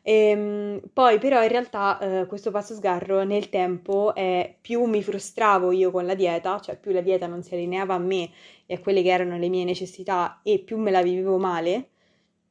[0.04, 5.04] E, ehm, poi però in realtà uh, questo passo sgarro nel tempo è più mi
[5.04, 8.32] frustravo io con la dieta cioè più la dieta non si allineava a me
[8.65, 11.90] e a quelle che erano le mie necessità e più me la vivevo male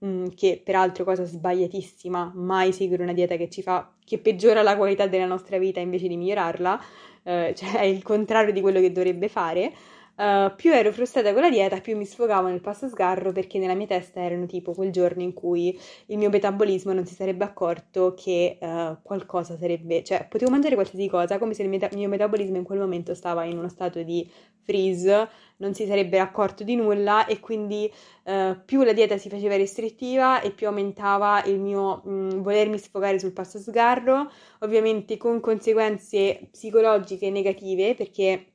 [0.02, 4.74] Mm, che peraltro cosa sbagliatissima, mai seguire una dieta che ci fa, che peggiora la
[4.74, 6.80] qualità della nostra vita invece di migliorarla,
[7.24, 9.72] eh, cioè è il contrario di quello che dovrebbe fare.
[10.20, 13.74] Uh, più ero frustrata con la dieta, più mi sfogavo nel passo sgarro perché nella
[13.74, 18.12] mia testa erano tipo quel giorno in cui il mio metabolismo non si sarebbe accorto
[18.14, 22.58] che uh, qualcosa sarebbe, cioè potevo mangiare qualsiasi cosa come se il meta- mio metabolismo
[22.58, 24.30] in quel momento stava in uno stato di
[24.62, 25.28] freeze,
[25.60, 27.90] non si sarebbe accorto di nulla e quindi
[28.24, 32.78] uh, più la dieta si faceva restrittiva e più aumentava il mio mh, mm, volermi
[32.78, 38.46] sfogare sul passo sgarro, ovviamente con conseguenze psicologiche negative perché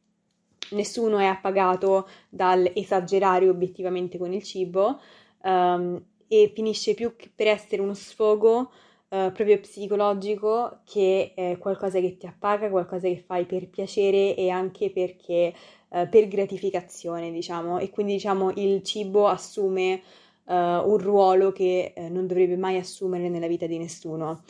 [0.72, 5.00] nessuno è appagato dal esagerare obiettivamente con il cibo
[5.44, 8.72] um, e finisce più per essere uno sfogo
[9.10, 14.50] uh, proprio psicologico che è qualcosa che ti appaga, qualcosa che fai per piacere e
[14.50, 15.54] anche perché
[15.90, 20.02] uh, per gratificazione, diciamo, e quindi diciamo il cibo assume
[20.46, 24.44] uh, un ruolo che non dovrebbe mai assumere nella vita di nessuno.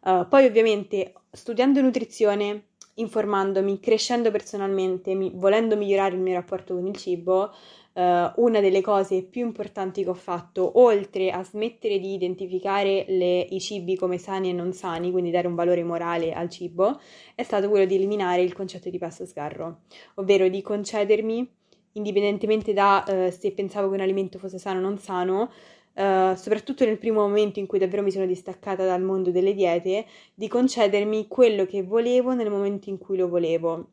[0.00, 6.96] poi ovviamente studiando nutrizione informandomi, crescendo personalmente, mi, volendo migliorare il mio rapporto con il
[6.96, 7.52] cibo,
[7.94, 13.40] Uh, una delle cose più importanti che ho fatto, oltre a smettere di identificare le,
[13.40, 16.98] i cibi come sani e non sani, quindi dare un valore morale al cibo,
[17.34, 19.80] è stato quello di eliminare il concetto di pasto sgarro,
[20.14, 21.46] ovvero di concedermi,
[21.92, 25.50] indipendentemente da uh, se pensavo che un alimento fosse sano o non sano,
[25.94, 30.06] Uh, soprattutto nel primo momento in cui davvero mi sono distaccata dal mondo delle diete,
[30.32, 33.90] di concedermi quello che volevo nel momento in cui lo volevo.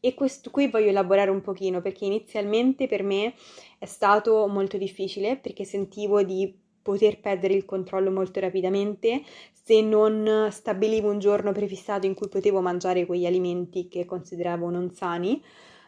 [0.00, 3.34] E questo qui voglio elaborare un pochino perché inizialmente per me
[3.78, 10.48] è stato molto difficile perché sentivo di poter perdere il controllo molto rapidamente se non
[10.50, 15.42] stabilivo un giorno prefissato in cui potevo mangiare quegli alimenti che consideravo non sani.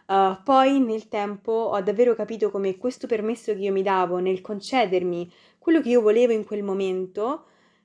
[0.07, 4.41] Uh, poi nel tempo ho davvero capito come questo permesso che io mi davo nel
[4.41, 7.45] concedermi quello che io volevo in quel momento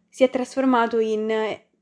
[0.10, 1.32] si è trasformato in,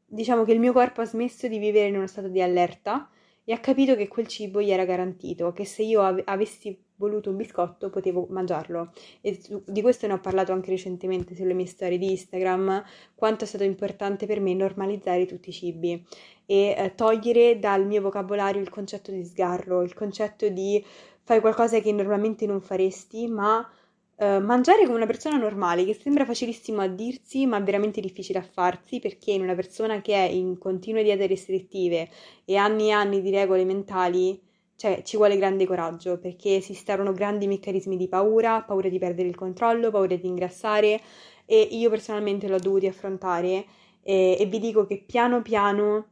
[0.05, 3.09] diciamo che il mio corpo ha smesso di vivere in uno stato di allerta
[3.45, 7.29] e ha capito che quel cibo gli era garantito, che se io av- avessi voluto
[7.29, 8.91] un biscotto potevo mangiarlo.
[9.21, 12.83] E di questo ne ho parlato anche recentemente sulle mie storie di Instagram
[13.15, 16.03] quanto è stato importante per me normalizzare tutti i cibi
[16.45, 20.83] e eh, togliere dal mio vocabolario il concetto di sgarro, il concetto di
[21.23, 23.67] fare qualcosa che normalmente non faresti, ma
[24.17, 28.43] eh, mangiare come una persona normale, che sembra facilissimo a dirsi, ma veramente difficile a
[28.43, 32.09] farsi, perché in una persona che è in continue diete restrittive
[32.45, 34.39] e anni e anni di regole mentali,
[34.75, 39.27] cioè ci vuole grande coraggio, perché si instaurano grandi meccanismi di paura, paura di perdere
[39.27, 41.01] il controllo, paura di ingrassare,
[41.45, 43.65] e io personalmente l'ho dovuto affrontare
[44.01, 46.07] e, e vi dico che piano piano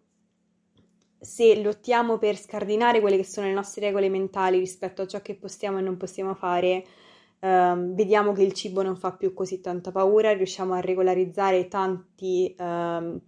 [1.20, 5.36] se lottiamo per scardinare quelle che sono le nostre regole mentali rispetto a ciò che
[5.36, 6.84] possiamo e non possiamo fare,
[7.42, 12.56] ehm, vediamo che il cibo non fa più così tanta paura, riusciamo a regolarizzare tanti,
[12.58, 13.22] ehm,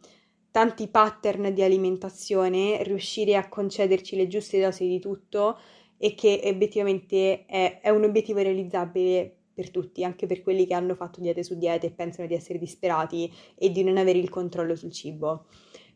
[0.52, 5.58] tanti pattern di alimentazione, riuscire a concederci le giuste dosi di tutto
[5.98, 10.96] e che obiettivamente è, è un obiettivo realizzabile per tutti, anche per quelli che hanno
[10.96, 14.76] fatto diete su diete e pensano di essere disperati e di non avere il controllo
[14.76, 15.46] sul cibo.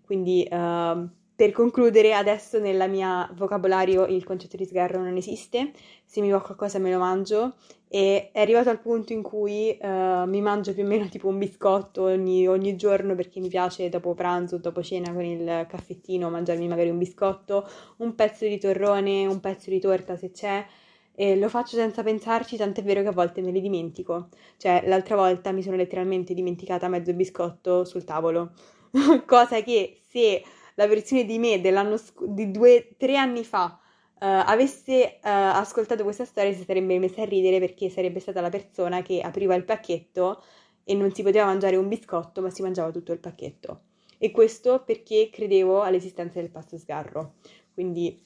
[0.02, 5.72] Quindi uh, per concludere, adesso nel mio vocabolario il concetto di sgarro non esiste,
[6.04, 7.58] se mi va qualcosa me lo mangio.
[7.88, 11.38] E è arrivato al punto in cui uh, mi mangio più o meno tipo un
[11.38, 16.68] biscotto ogni, ogni, giorno perché mi piace dopo pranzo, dopo cena con il caffettino mangiarmi
[16.68, 20.66] magari un biscotto, un pezzo di torrone, un pezzo di torta se c'è.
[21.14, 24.30] E lo faccio senza pensarci, tant'è vero che a volte me li dimentico.
[24.58, 28.54] Cioè, l'altra volta mi sono letteralmente dimenticata mezzo biscotto sul tavolo,
[29.28, 30.42] cosa che se
[30.78, 31.60] la versione di me
[31.98, 37.24] sc- di due, tre anni fa uh, avesse uh, ascoltato questa storia si sarebbe messa
[37.24, 40.44] a ridere perché sarebbe stata la persona che apriva il pacchetto
[40.84, 43.82] e non si poteva mangiare un biscotto, ma si mangiava tutto il pacchetto.
[44.18, 47.36] E questo perché credevo all'esistenza del pasto sgarro.
[47.74, 48.26] Quindi,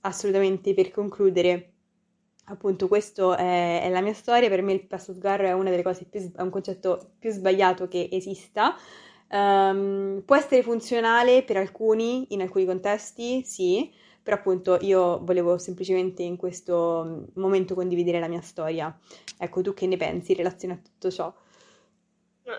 [0.00, 1.72] assolutamente per concludere,
[2.44, 4.50] appunto, questa è, è, la mia storia.
[4.50, 8.76] Per me il pasto sgarro è è un concetto più sbagliato che esista.
[9.28, 16.22] Um, può essere funzionale per alcuni, in alcuni contesti, sì, però appunto io volevo semplicemente
[16.22, 18.96] in questo momento condividere la mia storia.
[19.38, 21.32] Ecco, tu che ne pensi in relazione a tutto ciò?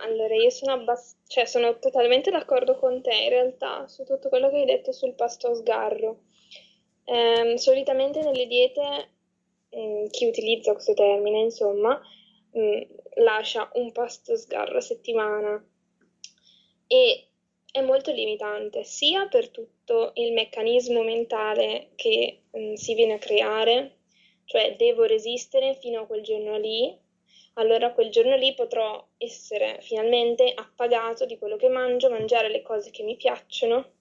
[0.02, 4.50] allora, io sono, abbast- cioè, sono totalmente d'accordo con te in realtà su tutto quello
[4.50, 6.24] che hai detto sul pasto a sgarro.
[7.06, 9.10] Eh, solitamente nelle diete
[9.72, 12.00] mh, mm, chi utilizza questo termine, insomma,
[12.52, 12.82] mh, mm,
[13.24, 15.66] lascia un pasto sgarro a settimana
[16.88, 17.28] e
[17.72, 23.20] è molto limitante sia per tutto il meccanismo mentale che mh, mm, si viene a
[23.20, 23.98] creare,
[24.46, 26.98] cioè devo resistere fino a quel giorno lì,
[27.54, 32.92] allora quel giorno lì potrò essere finalmente appagato di quello che mangio, mangiare le cose
[32.92, 33.94] che mi piacciono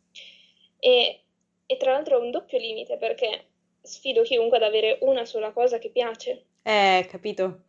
[0.78, 1.20] e,
[1.66, 3.46] e tra l'altro ho un doppio limite perché
[3.82, 6.44] sfido chiunque ad avere una sola cosa che piace.
[6.62, 7.64] Eh, capito.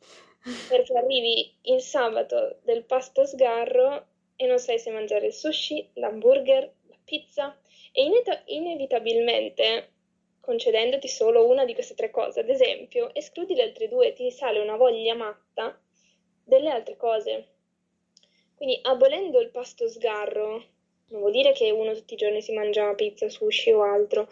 [0.68, 4.05] Perché arrivi il sabato del pasto sgarro
[4.38, 7.60] e non sai se mangiare il sushi, l'hamburger, la pizza
[7.92, 9.92] e ineta- inevitabilmente
[10.40, 14.60] concedendoti solo una di queste tre cose, ad esempio, escludi le altre due, ti sale
[14.60, 15.78] una voglia matta
[16.46, 17.48] delle altre cose.
[18.56, 20.64] Quindi abolendo il pasto sgarro,
[21.10, 24.30] non vuol dire che uno tutti i giorni si mangia pizza, sushi o altro,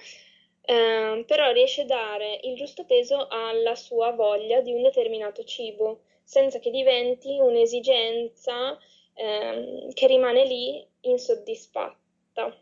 [0.62, 6.02] eh, però riesce a dare il giusto peso alla sua voglia di un determinato cibo,
[6.24, 8.80] senza che diventi un'esigenza
[9.16, 12.56] eh, che rimane lì insoddisfatta.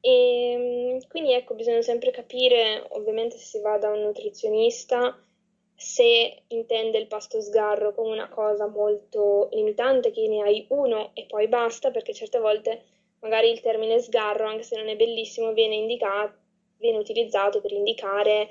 [0.00, 5.18] E ehm, quindi ecco, bisogna sempre capire, ovviamente se si va da un nutrizionista,
[5.74, 11.26] se intende il pasto sgarro come una cosa molto limitante, che ne hai uno e
[11.26, 12.84] poi basta, perché certe volte
[13.20, 16.44] magari il termine sgarro, anche se non è bellissimo, viene indicato
[16.78, 18.48] viene utilizzato per indicare,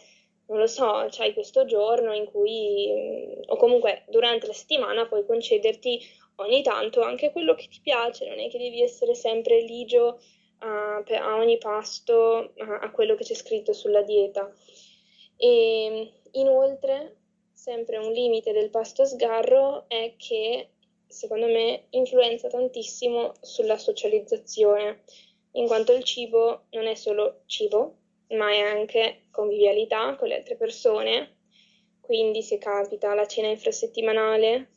[0.47, 2.89] non lo so, c'hai questo giorno in cui,
[3.45, 5.99] o comunque durante la settimana puoi concederti
[6.38, 10.19] ogni tanto anche quello che ti piace, non è che devi essere sempre ligio
[10.59, 14.51] a, a ogni pasto, a, a, quello che c'è scritto sulla dieta.
[15.38, 17.17] E inoltre,
[17.53, 20.69] sempre un limite del pasto sgarro è che
[21.07, 25.03] secondo me influenza tantissimo sulla socializzazione,
[25.51, 27.97] in quanto il cibo non è solo cibo,
[28.29, 31.38] ma è anche convivialità con le altre persone.
[32.01, 34.69] Quindi se capita la cena infrasettimanale,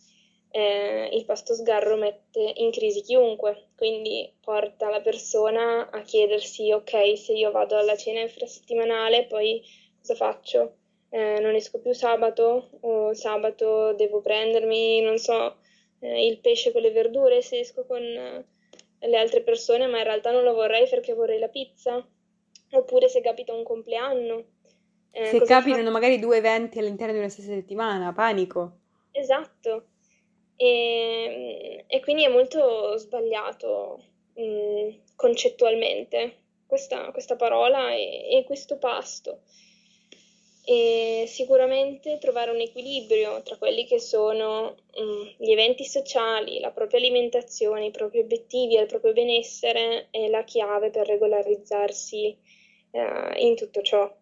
[0.50, 7.18] eh, il pasto sgarro mette in crisi chiunque, quindi porta la persona a chiedersi, ok,
[7.18, 9.62] se io vado alla cena infrasettimanale, poi
[10.00, 10.76] cosa faccio?
[11.10, 15.56] Eh, non esco più sabato o sabato devo prendermi, non so,
[16.00, 18.44] eh, il pesce con le verdure se esco con eh,
[19.00, 22.06] le altre persone, ma in realtà non lo vorrei perché vorrei la pizza
[22.70, 24.44] oppure se capita un compleanno.
[25.10, 25.90] Eh, se capitano fa...
[25.90, 28.78] magari due eventi all'interno di una stessa settimana, panico.
[29.12, 29.84] Esatto.
[30.60, 34.02] E, e quindi è molto sbagliato
[34.34, 39.42] mh, mm, concettualmente questa, questa parola e, e, questo pasto.
[40.64, 46.72] E sicuramente trovare un equilibrio tra quelli che sono mh, mm, gli eventi sociali, la
[46.72, 52.36] propria alimentazione, i propri obiettivi e il proprio benessere è la chiave per regolarizzarsi
[52.90, 54.12] eh, in tutto ciò.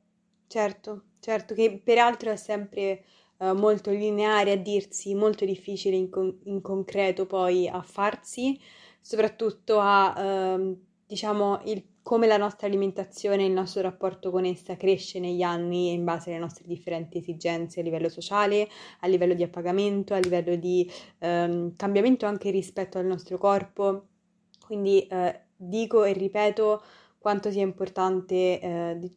[0.48, 3.04] Certo, certo, che peraltro è sempre
[3.38, 8.58] eh, molto lineare a dirsi, molto difficile in, con- in concreto poi a farsi,
[9.00, 10.76] soprattutto a, ehm,
[11.06, 15.92] diciamo, il, come la nostra alimentazione e il nostro rapporto con essa cresce negli anni
[15.92, 18.68] in base alle nostre differenti esigenze a livello sociale,
[19.00, 24.06] a livello di appagamento, a livello di ehm, cambiamento anche rispetto al nostro corpo.
[24.64, 26.82] Quindi eh, dico e ripeto
[27.18, 29.10] quanto sia importante eh,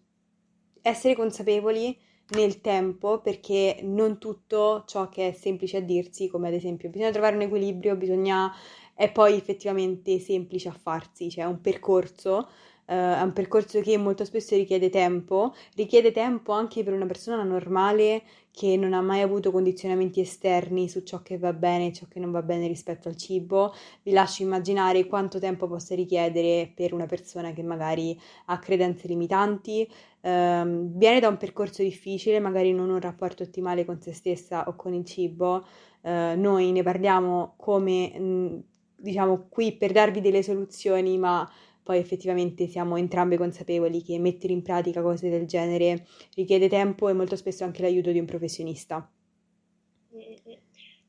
[0.82, 1.96] essere consapevoli
[2.32, 7.12] nel tempo perché non tutto ciò che è semplice a dirsi, come ad esempio bisogna
[7.12, 8.54] trovare un equilibrio, bisogna
[8.94, 12.50] è poi effettivamente semplice a farsi, cioè è un percorso
[12.96, 18.24] è un percorso che molto spesso richiede tempo, richiede tempo anche per una persona normale
[18.52, 22.20] che non ha mai avuto condizionamenti esterni su ciò che va bene e ciò che
[22.20, 23.74] non va bene rispetto al cibo.
[24.02, 29.88] Vi lascio immaginare quanto tempo possa richiedere per una persona che magari ha credenze limitanti,
[30.22, 34.76] ehm, viene da un percorso difficile, magari non un rapporto ottimale con se stessa o
[34.76, 35.64] con il cibo.
[36.02, 38.64] Eh, noi ne parliamo come, mh,
[38.96, 41.50] diciamo, qui per darvi delle soluzioni, ma
[41.90, 47.14] poi effettivamente siamo entrambe consapevoli che mettere in pratica cose del genere richiede tempo e
[47.14, 49.12] molto spesso anche l'aiuto di un professionista.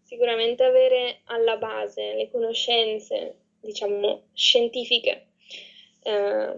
[0.03, 5.27] Sicuramente avere alla base le conoscenze, diciamo, scientifiche,
[6.03, 6.55] eh,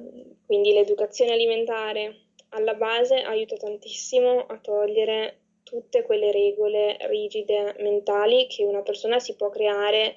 [0.46, 8.62] quindi l'educazione alimentare alla base aiuta tantissimo a togliere tutte quelle regole rigide mentali che
[8.62, 10.14] una persona si può creare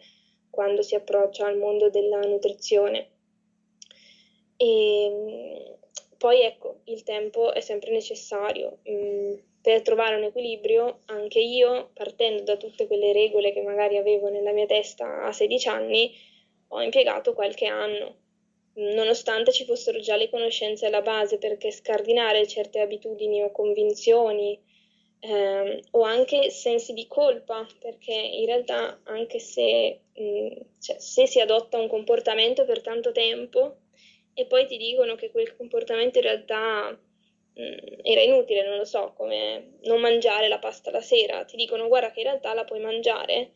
[0.52, 3.14] quando si approccia al mondo della nutrizione.
[4.58, 5.74] E mm,
[6.18, 8.80] poi ecco, il tempo è sempre necessario.
[8.90, 14.30] Mm, per trovare un equilibrio, anche io, partendo da tutte quelle regole che magari avevo
[14.30, 16.14] nella mia testa a 16 anni,
[16.70, 18.16] ho impiegato qualche anno,
[18.76, 24.60] nonostante ci fossero già le conoscenze alla base, perché scardinare certe abitudini o convinzioni
[25.20, 30.48] eh, o anche sensi di colpa, perché in realtà anche se, mh, mm,
[30.80, 33.78] cioè, se si adotta un comportamento per tanto tempo,
[34.36, 38.86] e poi ti dicono che quel comportamento in realtà mh, mm, era inutile, non lo
[38.86, 42.66] so, come non mangiare la pasta la sera, ti dicono guarda che in realtà la
[42.66, 43.54] puoi mangiare.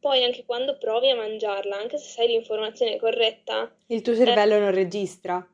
[0.00, 4.58] Poi anche quando provi a mangiarla, anche se sai l'informazione corretta, il tuo cervello eh,
[4.58, 5.46] non registra.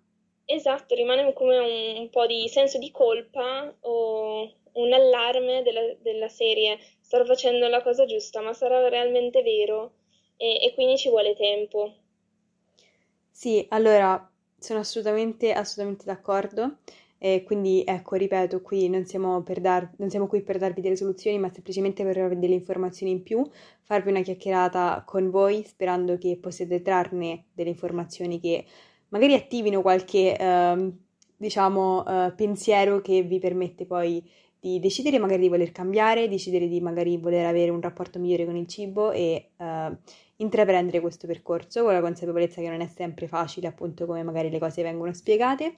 [0.45, 6.29] Esatto, rimane come un, un, po' di senso di colpa o un allarme della, della
[6.29, 9.93] serie sto facendo la cosa giusta, ma sarà realmente vero?
[10.37, 11.93] E, e quindi ci vuole tempo.
[13.31, 14.30] Sì, allora
[14.61, 16.77] sono assolutamente, assolutamente d'accordo.
[17.23, 21.39] E quindi ecco, ripeto, qui non siamo, dar, non siamo, qui per darvi delle soluzioni,
[21.39, 23.47] ma semplicemente per darvi delle informazioni in più,
[23.83, 28.65] farvi una chiacchierata con voi, sperando che possiate trarne delle informazioni che
[29.09, 30.93] magari attivino qualche, eh,
[31.37, 34.23] diciamo, eh, pensiero che vi permette poi
[34.61, 38.57] di decidere magari di voler cambiare, decidere di magari voler avere un rapporto migliore con
[38.57, 39.97] il cibo e eh,
[40.37, 44.59] intraprendere questo percorso con la consapevolezza che non è sempre facile, appunto come magari le
[44.59, 45.77] cose vengono spiegate.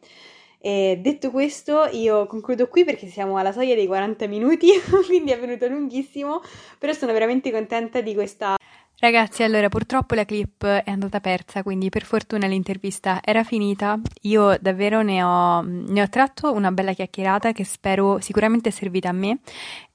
[0.65, 4.69] E detto questo, io concludo qui perché siamo alla soglia dei 40 minuti,
[5.07, 6.41] quindi è venuto lunghissimo,
[6.79, 8.57] però sono veramente contenta di questa
[9.03, 14.01] Ragazzi, allora purtroppo la clip è andata persa, quindi per fortuna l'intervista era finita.
[14.21, 19.09] Io davvero ne ho, ne ho tratto una bella chiacchierata che spero sicuramente sia servita
[19.09, 19.41] a me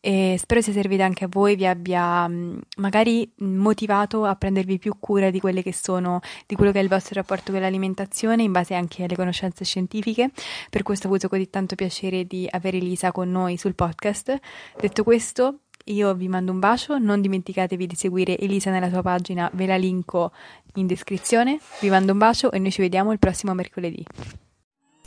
[0.02, 2.30] e spero sia servita anche a voi, vi abbia
[2.78, 6.90] magari motivato a prendervi più cura di quelle che sono, di quello che è il
[6.90, 10.32] vostro rapporto con l'alimentazione in base anche alle conoscenze scientifiche.
[10.70, 14.38] Per questo ho avuto così tanto piacere di avere Elisa con noi sul podcast.
[14.78, 19.50] Detto questo, io vi mando un bacio, non dimenticatevi di seguire Elisa nella sua pagina,
[19.54, 20.32] ve la linko
[20.76, 21.60] in descrizione.
[21.82, 24.06] Vi mando un bacio e noi ci vediamo il prossimo mercoledì.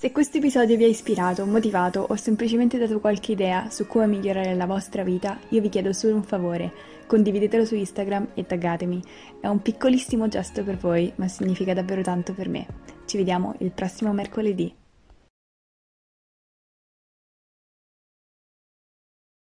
[0.01, 4.55] Se questo episodio vi ha ispirato, motivato o semplicemente dato qualche idea su come migliorare
[4.55, 6.72] la vostra vita, io vi chiedo solo un favore.
[7.07, 9.03] Condividetelo su Instagram e taggatemi.
[9.41, 12.66] È un piccolissimo gesto per voi, ma significa davvero tanto per me.
[13.05, 14.80] Ci vediamo il prossimo mercoledì.